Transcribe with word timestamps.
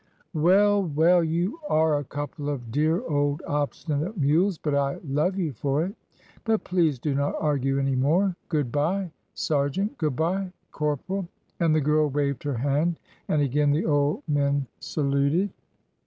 "Well, 0.33 0.81
well, 0.81 1.23
you 1.23 1.59
are 1.69 1.95
a 1.99 2.03
couple 2.03 2.49
of 2.49 2.71
dear 2.71 3.01
old 3.05 3.43
obstinate 3.47 4.17
mules, 4.17 4.57
but 4.57 4.73
I 4.73 4.97
love 5.07 5.37
you 5.37 5.53
for 5.53 5.85
it; 5.85 5.93
but 6.43 6.63
please 6.63 6.97
do 6.97 7.13
not 7.13 7.35
argue 7.39 7.77
any 7.77 7.93
more. 7.95 8.35
Good 8.49 8.71
bye, 8.71 9.11
Sergeant. 9.35 9.99
Good 9.99 10.15
bye, 10.15 10.51
Corporal," 10.71 11.27
and 11.59 11.75
the 11.75 11.81
girl 11.81 12.09
waved 12.09 12.41
her 12.41 12.57
hand, 12.57 12.99
and 13.27 13.43
again 13.43 13.69
the 13.69 13.85
old 13.85 14.23
men 14.27 14.65
saluted. 14.79 15.51